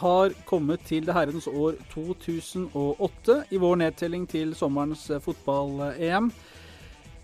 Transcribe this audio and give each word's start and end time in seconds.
Har 0.00 0.34
kommet 0.48 0.84
til 0.88 1.06
det 1.06 1.14
herrens 1.16 1.46
år 1.48 1.78
2008 1.92 3.36
i 3.54 3.58
vår 3.60 3.80
nedtelling 3.80 4.26
til 4.30 4.54
sommerens 4.58 5.06
eh, 5.10 5.22
fotball-EM. 5.22 6.30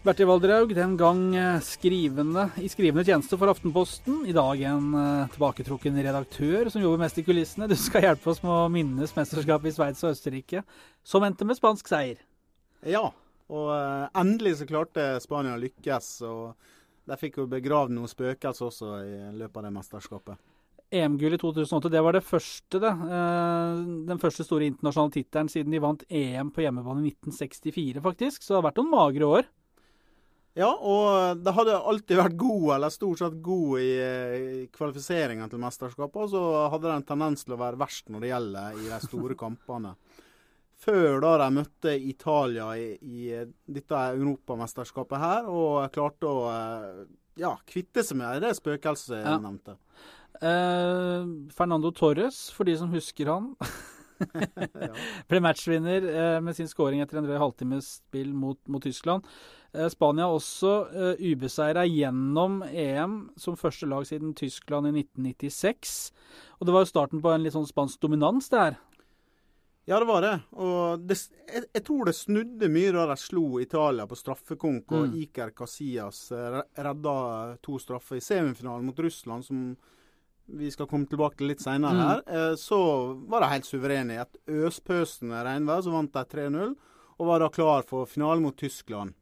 Bertil 0.03 0.27
Valdraug, 0.27 0.73
den 0.75 0.97
gang 0.99 1.21
eh, 1.39 1.61
skrivende, 1.63 2.49
i 2.59 2.71
skrivende 2.73 3.05
tjeneste 3.07 3.39
for 3.39 3.53
Aftenposten. 3.53 4.25
I 4.27 4.35
dag 4.35 4.63
en 4.73 4.89
uh, 4.97 5.31
tilbaketrukken 5.35 6.01
redaktør 6.03 6.71
som 6.73 6.83
jobber 6.83 7.05
mest 7.05 7.21
i 7.23 7.27
kulissene. 7.27 7.69
Du 7.71 7.77
skal 7.79 8.09
hjelpe 8.09 8.33
oss 8.33 8.43
med 8.43 8.55
å 8.55 8.71
minnes 8.73 9.15
mesterskapet 9.15 9.71
i 9.71 9.75
Sveits 9.77 10.03
og 10.03 10.17
Østerrike, 10.17 10.65
som 11.07 11.27
endte 11.27 11.47
med 11.47 11.61
spansk 11.61 11.93
seier. 11.93 12.23
Ja, 12.83 13.05
og 13.53 13.69
endelig 14.19 14.57
så 14.59 14.67
klarte 14.67 15.11
Spania 15.23 15.55
å 15.55 15.61
lykkes. 15.63 16.15
og 16.27 16.57
De 17.07 17.21
fikk 17.21 17.39
jo 17.43 17.51
begravd 17.53 17.95
noen 17.95 18.11
spøkelser 18.11 18.73
også 18.73 18.97
i 19.07 19.21
løpet 19.37 19.61
av 19.61 19.69
det 19.69 19.77
mesterskapet. 19.77 20.49
EM-gull 20.93 21.37
i 21.37 21.41
2008, 21.41 21.91
det 21.93 22.03
var 22.05 22.17
det 22.17 22.25
første, 22.27 22.81
det. 22.83 22.93
Den 24.09 24.21
første 24.21 24.45
store 24.47 24.69
internasjonale 24.69 25.17
tittelen 25.17 25.51
siden 25.53 25.73
de 25.73 25.81
vant 25.83 26.05
EM 26.09 26.53
på 26.53 26.65
hjemmebane 26.65 27.03
i 27.07 27.15
1964, 27.15 28.03
faktisk. 28.05 28.45
Så 28.45 28.53
det 28.53 28.59
har 28.61 28.69
vært 28.69 28.81
noen 28.83 28.93
magre 28.93 29.31
år. 29.39 29.51
Ja, 30.53 30.69
og 30.69 31.41
det 31.41 31.55
hadde 31.57 31.79
alltid 31.81 32.19
vært 32.19 32.35
god, 32.37 32.67
eller 32.75 32.93
stort 32.93 33.23
sett 33.23 33.39
god, 33.45 33.79
i 33.81 34.67
kvalifiseringen 34.75 35.49
til 35.49 35.63
mesterskapet. 35.63 36.27
Og 36.27 36.35
så 36.35 36.43
hadde 36.75 36.91
det 36.91 36.99
en 36.99 37.09
tendens 37.15 37.47
til 37.47 37.57
å 37.57 37.63
være 37.63 37.81
verst 37.81 38.13
når 38.13 38.21
det 38.21 38.33
gjelder 38.35 38.77
i 38.77 38.91
de 38.91 39.01
store 39.07 39.39
kampene. 39.41 39.95
Før 40.83 41.23
da 41.23 41.37
de 41.41 41.49
møtte 41.57 41.95
Italia 41.95 42.69
i, 42.77 42.91
i 43.01 43.33
dette 43.71 44.05
europamesterskapet 44.19 45.23
her, 45.23 45.49
og 45.49 45.89
klarte 45.95 46.29
å 46.29 46.39
ja, 47.41 47.57
kvitte 47.69 48.05
seg 48.07 48.19
med 48.21 48.43
det 48.45 48.55
spøkelset 48.59 49.17
jeg 49.19 49.27
ja. 49.27 49.39
nevnte. 49.41 49.79
Eh, 50.43 51.33
Fernando 51.55 51.93
Torres, 51.95 52.45
for 52.55 52.69
de 52.69 52.77
som 52.81 52.93
husker 52.93 53.31
han, 53.33 53.53
ble 55.31 55.41
matchvinner 55.43 56.07
eh, 56.07 56.39
med 56.45 56.57
sin 56.57 56.71
skåring 56.71 57.03
etter 57.03 57.19
en 57.19 57.27
drøy 57.27 57.39
halvtimes 57.41 57.99
spill 58.01 58.33
mot, 58.37 58.59
mot 58.71 58.83
Tyskland. 58.85 59.27
Eh, 59.73 59.89
Spania 59.93 60.29
også 60.31 60.73
uh, 60.93 61.13
ubeseira 61.21 61.85
gjennom 61.89 62.61
EM 62.69 63.19
som 63.41 63.59
første 63.59 63.89
lag 63.89 64.07
siden 64.09 64.35
Tyskland 64.39 64.91
i 64.91 64.95
1996. 65.03 66.13
Og 66.61 66.69
det 66.69 66.77
var 66.77 66.85
jo 66.85 66.93
starten 66.93 67.23
på 67.25 67.33
en 67.33 67.45
litt 67.45 67.57
sånn 67.57 67.69
spansk 67.69 68.03
dominans, 68.05 68.51
det 68.53 68.67
her. 68.67 68.81
Ja, 69.85 69.99
det 69.99 70.07
var 70.07 70.23
det. 70.23 70.35
Og 70.63 71.01
det, 71.03 71.17
jeg, 71.49 71.65
jeg, 71.73 71.83
tror 71.87 72.07
det 72.07 72.15
snudde 72.15 72.69
mye 72.71 72.93
da 72.95 73.07
de 73.11 73.17
slo 73.19 73.47
Italia 73.63 74.07
på 74.07 74.19
straffekonk, 74.19 74.93
og 74.95 75.09
mm. 75.11 75.17
Iker 75.25 75.51
Casillas 75.59 76.29
redda 76.31 77.17
to 77.67 77.81
straffer 77.83 78.21
i 78.21 78.23
semifinalen 78.23 78.87
mot 78.87 79.03
Russland, 79.03 79.49
som 79.49 79.73
vi 80.53 80.71
skal 80.71 80.89
komme 80.91 81.09
tilbake 81.11 81.39
til 81.39 81.51
litt 81.51 81.63
seinere 81.65 81.97
mm. 81.97 82.05
her, 82.07 82.23
eh, 82.27 82.55
så 82.61 82.79
var 83.31 83.43
de 83.43 83.51
helt 83.55 83.69
suverene. 83.69 84.17
I 84.17 84.23
et 84.23 84.39
øspøsende 84.69 85.43
regnvær 85.47 85.83
så 85.85 85.95
vant 85.95 86.15
de 86.15 86.25
3-0, 86.37 86.77
og 87.19 87.29
var 87.29 87.43
da 87.43 87.51
klar 87.53 87.87
for 87.89 88.11
finalen 88.11 88.47
mot 88.47 88.59
Tyskland. 88.59 89.17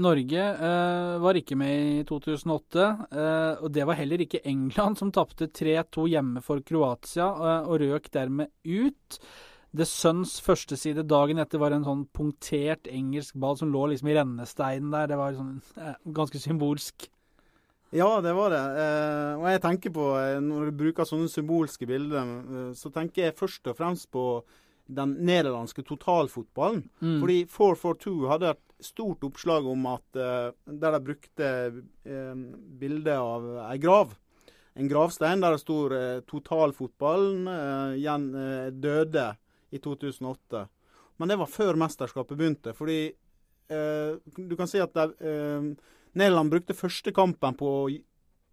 Norge 0.00 0.40
eh, 0.40 1.18
var 1.20 1.36
ikke 1.38 1.58
med 1.58 2.00
i 2.00 2.00
2008, 2.08 2.88
eh, 3.10 3.60
og 3.60 3.70
det 3.74 3.84
var 3.88 3.98
heller 3.98 4.24
ikke 4.24 4.42
England, 4.48 4.98
som 5.00 5.12
tapte 5.14 5.50
3-2 5.52 6.08
hjemme 6.14 6.42
for 6.44 6.64
Kroatia 6.66 7.28
eh, 7.28 7.68
og 7.68 7.80
røk 7.84 8.10
dermed 8.14 8.52
ut. 8.64 9.20
The 9.70 9.86
Suns 9.86 10.40
førsteside 10.42 11.04
dagen 11.06 11.38
etter 11.38 11.60
var 11.62 11.74
en 11.74 11.86
sånn 11.86 12.02
punktert 12.16 12.88
engelsk 12.90 13.36
ball 13.38 13.58
som 13.58 13.70
lå 13.70 13.86
liksom 13.92 14.10
i 14.10 14.16
rennesteinen 14.18 14.90
der. 14.90 15.10
Det 15.12 15.18
var 15.20 15.36
sånn, 15.36 15.60
eh, 15.78 15.98
ganske 16.16 16.40
symbolsk. 16.42 17.06
Ja, 17.94 18.20
det 18.22 18.32
var 18.34 18.50
det. 18.54 18.64
Eh, 18.82 19.34
og 19.38 19.46
jeg 19.50 19.62
tenker 19.62 19.90
på, 19.94 20.06
eh, 20.18 20.40
Når 20.40 20.70
du 20.70 20.78
bruker 20.78 21.04
sånne 21.04 21.30
symbolske 21.30 21.86
bilder, 21.86 22.74
så 22.74 22.90
tenker 22.90 23.24
jeg 23.24 23.38
først 23.38 23.66
og 23.66 23.76
fremst 23.76 24.10
på 24.10 24.42
den 24.88 25.14
nederlandske 25.22 25.82
totalfotballen. 25.86 26.88
Mm. 27.00 27.20
Fordi 27.20 27.44
442 27.46 28.28
hadde 28.28 28.50
et 28.50 28.69
stort 28.84 29.24
oppslag 29.26 29.66
om 29.68 29.86
at 29.90 30.18
uh, 30.18 30.50
der 30.66 30.96
de 30.96 31.00
brukte 31.04 31.48
uh, 31.70 32.42
bilde 32.80 33.14
av 33.16 33.46
ei 33.68 33.78
grav. 33.82 34.14
En 34.78 34.88
gravstein 34.90 35.42
der 35.42 35.56
det 35.56 35.62
sto 35.62 35.78
uh, 35.90 36.20
'Totalfotballen 36.24 37.48
uh, 37.50 38.68
døde 38.72 39.26
i 39.70 39.78
2008'. 39.78 40.66
Men 41.20 41.28
det 41.28 41.40
var 41.40 41.52
før 41.52 41.78
mesterskapet 41.78 42.38
begynte. 42.38 42.72
Fordi 42.74 43.12
du 43.70 44.54
kan 44.58 44.66
si 44.66 44.80
at 44.82 44.90
det, 44.96 45.12
Nederland 46.18 46.50
brukte 46.50 46.74
første 46.74 47.12
kampen 47.14 47.54
på 47.54 47.68
å 47.84 47.90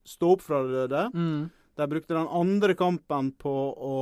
stå 0.05 0.33
opp 0.35 0.43
fra 0.45 0.59
det 0.61 0.75
døde. 0.75 1.05
Mm. 1.15 1.47
De 1.79 1.87
brukte 1.89 2.13
den 2.13 2.27
andre 2.27 2.75
kampen 2.77 3.31
på 3.39 3.55
å 3.73 3.95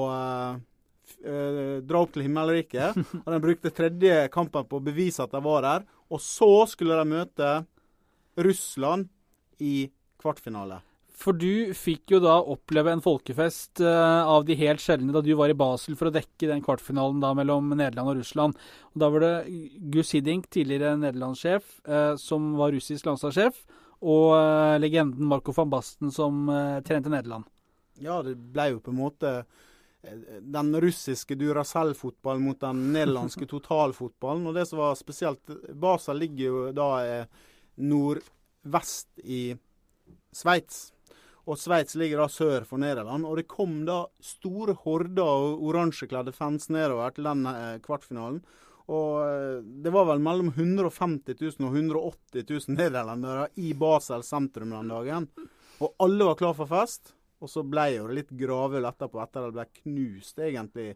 uh, 1.25 1.81
dra 1.85 2.01
opp 2.01 2.15
til 2.15 2.25
himmelriket. 2.25 2.97
og 3.23 3.29
de 3.31 3.43
brukte 3.43 3.73
tredje 3.75 4.25
kampen 4.33 4.67
på 4.69 4.79
å 4.79 4.85
bevise 4.85 5.23
at 5.23 5.35
de 5.35 5.43
var 5.45 5.65
der. 5.65 5.87
Og 6.09 6.21
så 6.23 6.51
skulle 6.71 6.97
de 6.99 7.13
møte 7.15 7.53
Russland 8.35 9.07
i 9.63 9.87
kvartfinale. 10.21 10.81
For 11.15 11.37
du 11.37 11.71
fikk 11.75 12.11
jo 12.11 12.19
da 12.23 12.35
oppleve 12.43 12.91
en 12.91 13.03
folkefest 13.03 13.79
uh, 13.83 14.27
av 14.27 14.43
de 14.47 14.57
helt 14.59 14.83
sjeldne 14.83 15.13
da 15.15 15.21
du 15.23 15.31
var 15.39 15.51
i 15.51 15.57
Basel 15.57 15.95
for 15.95 16.09
å 16.09 16.13
dekke 16.15 16.49
den 16.49 16.63
kvartfinalen 16.65 17.21
da 17.23 17.31
mellom 17.37 17.71
Nederland 17.71 18.11
og 18.11 18.19
Russland. 18.19 18.59
Og 18.91 19.03
Da 19.03 19.09
var 19.13 19.23
det 19.23 19.33
Gus 19.93 20.11
Hiddink, 20.15 20.49
tidligere 20.51 20.97
nederlandssjef, 20.99 21.77
uh, 21.87 22.13
som 22.19 22.53
var 22.59 22.75
russisk 22.75 23.07
landslagssjef, 23.07 23.63
og 24.03 24.35
uh, 24.35 24.75
legenden 24.81 25.31
Marco 25.31 25.55
van 25.55 25.71
Basten 25.71 26.11
som 26.13 26.49
trente 26.85 27.11
Nederland. 27.11 27.47
Ja, 28.03 28.19
det 28.25 28.35
ble 28.35 28.73
jo 28.73 28.83
på 28.83 28.91
en 28.91 28.99
måte 28.99 29.37
den 30.41 30.71
russiske 30.81 31.37
Duracell-fotballen 31.39 32.43
mot 32.45 32.59
den 32.61 32.81
nederlandske 32.93 33.47
totalfotballen. 33.49 34.47
Og 34.49 34.57
det 34.57 34.67
som 34.69 34.81
var 34.83 34.97
spesielt 34.99 35.53
Basel 35.73 36.19
ligger 36.23 36.45
jo 36.45 36.65
da 36.75 36.89
nordvest 37.75 39.09
i 39.23 39.55
Sveits. 40.35 40.91
Og 41.45 41.59
Sveits 41.61 41.95
ligger 41.99 42.23
da 42.23 42.29
sør 42.31 42.65
for 42.65 42.81
Nederland. 42.81 43.25
Og 43.27 43.37
det 43.39 43.49
kom 43.49 43.83
da 43.87 44.05
store 44.23 44.75
horder 44.81 45.25
av 45.25 45.65
oransjekledde 45.69 46.33
fans 46.33 46.71
nedover 46.73 47.13
til 47.13 47.29
den 47.29 47.45
eh, 47.49 47.75
kvartfinalen. 47.85 48.39
Og 48.89 49.11
eh, 49.25 49.59
det 49.85 49.93
var 49.93 50.09
vel 50.09 50.23
mellom 50.25 50.49
150 50.55 51.37
000 51.37 51.67
og 51.67 51.77
180 51.77 52.47
000 52.49 52.79
nederlendere 52.79 53.49
i 53.61 53.73
Basel 53.77 54.25
sentrum 54.25 54.73
den 54.73 54.89
dagen. 54.93 55.29
Og 55.83 55.93
alle 56.01 56.31
var 56.31 56.39
klar 56.41 56.57
for 56.57 56.71
fest. 56.71 57.13
Og 57.43 57.51
så 57.51 57.65
ble 57.67 57.89
jo 57.97 58.07
det 58.09 58.19
litt 58.21 58.33
gravøl 58.39 58.87
etterpå, 58.87 59.19
etter 59.23 59.43
at 59.43 59.51
det 59.51 59.57
ble 59.59 59.81
knust 59.81 60.39
egentlig 60.41 60.89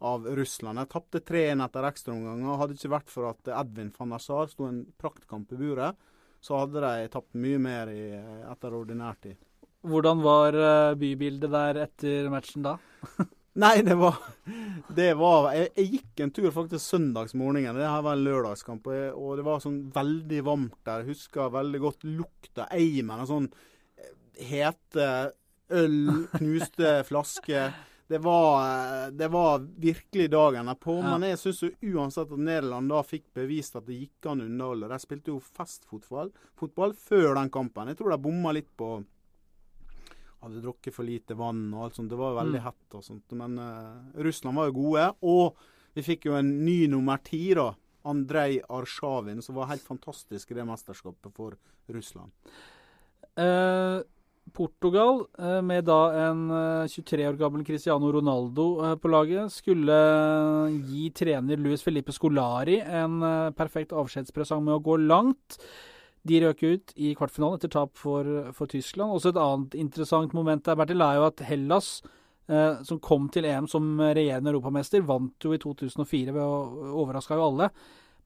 av 0.00 0.24
Russland. 0.24 0.80
Jeg 0.80 0.90
tapte 0.94 1.20
3-1 1.28 1.64
etter 1.64 1.88
ekstraomganger. 1.90 2.56
Hadde 2.60 2.76
det 2.76 2.80
ikke 2.80 2.94
vært 2.94 3.12
for 3.12 3.28
at 3.30 3.50
Edvin 3.60 3.92
van 3.98 4.14
Nassar 4.14 4.48
sto 4.52 4.68
en 4.68 4.84
praktkamp 5.00 5.52
i 5.52 5.60
buret, 5.60 5.98
så 6.40 6.62
hadde 6.62 6.80
de 6.80 7.10
tapt 7.12 7.36
mye 7.36 7.58
mer 7.60 7.90
i, 7.92 8.04
etter 8.48 8.76
ordinær 8.76 9.18
tid. 9.20 9.36
Hvordan 9.84 10.22
var 10.24 10.56
eh, 10.56 10.94
bybildet 11.00 11.52
der 11.52 11.82
etter 11.86 12.30
matchen 12.32 12.64
da? 12.64 12.76
Nei, 13.60 13.80
det 13.84 13.96
var, 13.98 14.16
det 14.94 15.08
var 15.18 15.50
jeg, 15.56 15.70
jeg, 15.74 15.88
gikk 15.96 16.20
en 16.22 16.32
tur 16.36 16.52
faktisk 16.54 16.84
søndagsmorgenen. 16.84 17.76
Det 17.76 17.88
her 17.88 18.04
var 18.06 18.16
en 18.16 18.24
lørdagskamp, 18.24 18.86
og, 18.86 18.94
jeg, 18.94 19.10
og 19.16 19.40
det 19.40 19.46
var 19.48 19.64
sånn 19.64 19.80
veldig 19.92 20.44
varmt 20.46 20.78
der. 20.86 21.02
Jeg 21.02 21.16
husker 21.16 21.52
veldig 21.52 21.80
godt 21.82 22.06
lukta 22.08 22.68
eimen 22.76 23.24
og 23.24 23.28
sånn 23.32 23.50
eh, 23.50 24.14
hete 24.52 25.10
øl, 25.70 26.26
knuste 26.34 26.98
flasker. 27.08 27.72
Det 28.10 28.18
var, 28.18 28.64
eh, 28.66 29.10
det 29.14 29.28
var, 29.30 29.60
virkelig 29.78 30.30
dagen 30.30 30.74
på. 30.80 30.96
Ja. 30.98 31.12
Men 31.12 31.28
jeg 31.28 31.38
syns 31.38 31.62
uansett 31.78 32.32
at 32.32 32.42
Nederland 32.42 32.90
da 32.90 33.04
fikk 33.06 33.28
bevist 33.38 33.78
at 33.78 33.86
det 33.86 34.00
gikk 34.00 34.26
an 34.32 34.42
å 34.42 34.48
underholde. 34.50 34.90
De 34.90 34.98
spilte 34.98 35.30
jo 35.30 35.38
festfotball 35.38 36.32
fotball 36.58 36.96
før 36.98 37.36
den 37.38 37.52
kampen. 37.54 37.92
Jeg 37.92 38.00
tror 38.00 38.10
de 38.14 38.22
bomma 38.24 38.54
litt 38.56 38.70
på 38.76 38.96
hadde 40.40 40.62
drukket 40.64 40.94
for 40.94 41.06
lite 41.06 41.36
vann 41.36 41.68
og 41.74 41.84
alt 41.84 42.00
sånt. 42.00 42.10
Det 42.10 42.18
var 42.18 42.38
veldig 42.40 42.60
mm. 42.60 42.64
hett 42.64 42.96
og 42.96 43.04
sånt. 43.04 43.36
Men 43.38 43.58
uh, 43.60 44.20
Russland 44.24 44.56
var 44.56 44.70
jo 44.70 44.76
gode. 44.78 45.06
Og 45.28 45.62
vi 45.96 46.04
fikk 46.06 46.26
jo 46.30 46.36
en 46.38 46.52
ny 46.64 46.78
nummer 46.90 47.20
ti, 47.24 47.42
da. 47.56 47.70
Andrej 48.08 48.62
Arsjavin, 48.72 49.42
som 49.44 49.58
var 49.58 49.68
helt 49.68 49.84
fantastisk 49.84 50.50
i 50.50 50.56
det 50.56 50.64
mesterskapet 50.64 51.34
for 51.36 51.58
Russland. 51.92 52.32
Uh, 53.36 54.00
Portugal, 54.56 55.24
uh, 55.38 55.60
med 55.62 55.86
da 55.86 56.00
en 56.26 56.40
23 56.90 57.28
år 57.28 57.38
gammel 57.38 57.62
Cristiano 57.64 58.10
Ronaldo 58.12 58.96
på 59.00 59.12
laget, 59.12 59.52
skulle 59.54 60.00
gi 60.88 61.06
trener 61.14 61.60
Luis 61.60 61.84
Felipe 61.86 62.12
Scolari 62.12 62.80
en 62.80 63.20
perfekt 63.56 63.94
avskjedspresang 63.94 64.64
med 64.66 64.78
å 64.78 64.84
gå 64.84 64.98
langt. 65.04 65.60
De 66.22 66.40
røk 66.42 66.62
ut 66.62 66.92
i 67.00 67.14
kvartfinalen 67.16 67.56
etter 67.56 67.72
tap 67.72 67.96
for, 67.98 68.26
for, 68.56 68.68
Tyskland. 68.68 69.14
Også 69.14 69.32
et 69.32 69.40
annet 69.40 69.76
interessant 69.80 70.34
moment 70.36 70.62
der, 70.66 70.76
Bertil, 70.76 71.00
er 71.04 71.16
jo 71.16 71.26
at 71.30 71.40
Hellas, 71.48 71.88
eh, 72.50 72.82
som 72.84 73.00
kom 73.00 73.30
til 73.32 73.48
EM 73.48 73.68
som 73.70 73.94
regjerende 74.02 74.52
europamester, 74.52 75.04
vant 75.06 75.46
jo 75.46 75.54
i 75.56 75.62
2004 75.62 76.36
ved 76.36 76.42
å 76.44 76.92
overraska 77.00 77.40
jo 77.40 77.48
alle. 77.48 77.70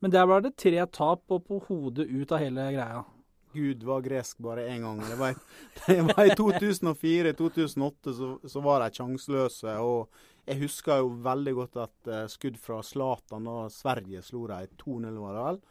Men 0.03 0.13
der 0.13 0.27
var 0.29 0.43
det 0.43 0.57
tre 0.59 0.83
tap 0.91 1.23
og 1.33 1.47
på 1.47 1.63
hodet 1.69 2.09
ut 2.11 2.35
av 2.35 2.43
hele 2.43 2.67
greia. 2.75 3.05
Gud 3.55 3.85
var 3.87 4.03
gresk 4.05 4.39
bare 4.43 4.67
én 4.69 4.83
gang. 4.83 5.01
Det 5.09 5.17
var, 5.17 5.35
det 5.87 6.01
var 6.03 6.27
i 6.27 6.37
2004-2008 6.39 8.15
så, 8.19 8.31
så, 8.49 8.61
var 8.65 8.85
de 8.85 8.91
sjanseløse. 8.99 9.77
Og 9.81 10.11
jeg 10.45 10.61
husker 10.65 11.03
jo 11.03 11.15
veldig 11.25 11.55
godt 11.61 11.81
at 11.87 12.11
uh, 12.11 12.25
skudd 12.31 12.59
fra 12.61 12.83
Zlatan 12.85 13.49
da 13.49 13.57
Sverige 13.73 14.23
slo 14.27 14.47
dem 14.51 14.77
2-0, 14.83 15.23
var 15.23 15.39
det 15.39 15.47
vel. 15.49 15.63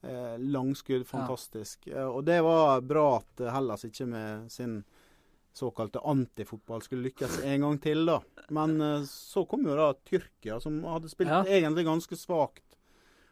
Eh, 0.00 0.36
langskudd, 0.38 1.02
fantastisk. 1.04 1.90
Ja. 1.90 1.98
Eh, 1.98 2.08
og 2.08 2.24
det 2.24 2.38
var 2.40 2.80
bra 2.80 3.18
at 3.18 3.42
Hellas 3.52 3.84
ikke 3.84 4.06
med 4.08 4.46
sin 4.52 4.78
såkalte 5.52 6.00
antifotball 6.06 6.80
skulle 6.80 7.10
lykkes 7.10 7.42
en 7.44 7.66
gang 7.66 7.80
til, 7.82 8.06
da. 8.08 8.20
Men 8.54 8.78
så 9.10 9.42
kom 9.50 9.66
jo 9.66 9.74
da 9.76 9.90
Tyrkia, 10.06 10.60
som 10.62 10.78
hadde 10.88 11.10
spilt 11.10 11.34
ja. 11.34 11.42
egentlig 11.58 11.84
ganske 11.84 12.16
svakt. 12.16 12.69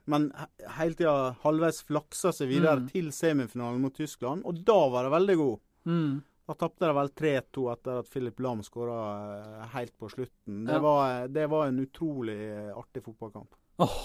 Men 0.08 0.31
hele 0.78 0.96
tida 0.96 1.34
halvveis 1.43 1.82
flaksa 1.84 2.32
seg 2.32 2.50
videre 2.50 2.81
mm. 2.81 2.88
til 2.94 3.10
semifinalen 3.12 3.82
mot 3.82 3.94
Tyskland, 3.94 4.46
og 4.49 4.62
da 4.66 4.78
var 4.93 5.06
det 5.06 5.14
veldig 5.16 5.37
god. 5.43 5.64
Mm. 5.88 6.14
Da 6.49 6.55
tapte 6.56 6.88
de 6.88 6.94
vel 6.96 7.10
3-2 7.20 7.66
etter 7.75 7.99
at 8.00 8.08
Philip 8.08 8.38
Lam 8.40 8.62
skåra 8.64 9.00
eh, 9.34 9.66
helt 9.75 9.93
på 10.00 10.08
slutten. 10.08 10.62
Det, 10.64 10.78
ja. 10.78 10.81
var, 10.81 11.28
det, 11.28 11.44
var, 11.52 11.66
en 11.69 11.82
utrolig 11.82 12.38
artig 12.72 13.05
fotballkamp. 13.05 13.52
Oh, 13.84 13.99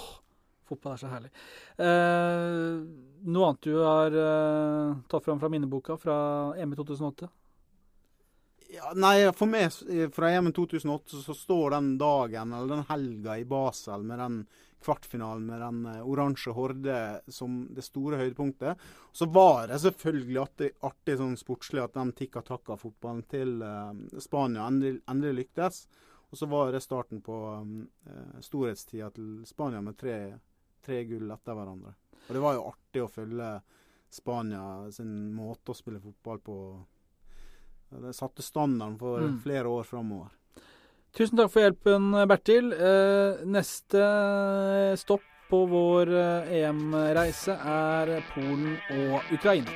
Fotball 0.68 0.94
er 0.94 1.00
så 1.00 1.12
herlig. 1.12 1.32
Eh, 1.86 2.82
noe 3.32 3.48
annet 3.48 3.64
du 3.64 3.78
har 3.80 4.18
eh, 4.26 5.00
tatt 5.12 5.24
fram 5.24 5.40
fra 5.40 5.52
minneboka 5.52 5.96
fra 6.00 6.18
EM 6.60 6.76
i 6.76 6.80
2008? 6.82 7.32
Ja, 8.74 8.92
nei, 8.98 9.16
for 9.38 9.48
meg 9.48 9.76
fra 10.16 10.32
EM 10.34 10.50
i 10.50 10.54
2008 10.58 11.24
så 11.24 11.36
står 11.38 11.76
den 11.78 11.92
dagen, 12.02 12.52
eller 12.52 12.76
den 12.76 12.88
helga 12.90 13.38
i 13.40 13.48
Basel 13.48 14.04
med 14.08 14.20
den 14.20 14.40
kvartfinalen 14.84 15.48
med 15.50 15.64
den 15.64 15.82
uh, 15.90 16.00
oransje 16.06 16.54
horde 16.56 17.00
som 17.32 17.64
det 17.74 17.86
store 17.88 18.22
høydepunktet. 18.22 18.88
Så 19.12 19.28
var 19.32 19.68
det 19.72 19.82
selvfølgelig 19.84 20.42
artig, 20.44 20.72
artig 20.86 21.18
sånn 21.20 21.38
sportslig 21.40 21.84
at 21.84 21.98
den 21.98 22.14
tikka 22.18 22.44
takka-fotballen 22.46 23.26
til 23.32 23.60
uh, 23.64 23.92
Spania 24.22 24.68
endelig, 24.68 25.02
endelig, 25.10 25.44
lyktes. 25.44 25.86
Og 26.34 26.40
så 26.40 26.50
var 26.50 26.72
det 26.74 26.82
starten 26.82 27.22
på 27.22 27.36
um, 27.62 27.84
storhetstida 28.42 29.12
til 29.14 29.44
Spania 29.46 29.84
med 29.86 30.00
tre 30.00 30.18
tre 30.86 31.04
gull 31.04 31.32
etter 31.32 31.56
hverandre. 31.56 31.94
Og 32.28 32.36
det 32.36 32.42
var 32.44 32.58
jo 32.58 32.68
artig 32.70 33.04
å 33.04 33.12
følge 33.12 33.50
Spania 34.14 34.92
sin 34.94 35.34
måte 35.34 35.74
å 35.74 35.78
spille 35.78 36.02
fotball 36.04 36.42
på. 36.44 36.58
Det 38.04 38.14
satte 38.16 38.46
standarden 38.46 38.98
for 39.00 39.24
mm. 39.24 39.40
flere 39.44 39.72
år 39.72 39.88
framover. 39.88 40.34
Tusen 41.14 41.38
takk 41.38 41.52
for 41.54 41.62
hjelpen, 41.62 42.08
Bertil. 42.26 42.72
Eh, 42.74 43.44
neste 43.46 44.06
stopp 44.98 45.22
på 45.46 45.60
vår 45.70 46.10
eh, 46.10 46.56
EM-reise 46.64 47.54
er 47.54 48.16
Polen 48.32 48.80
og 48.96 49.36
Ukraina. 49.36 49.76